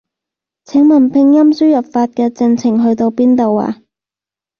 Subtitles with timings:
[0.65, 3.83] 請問拼音輸入法嘅進程去到邊度啊？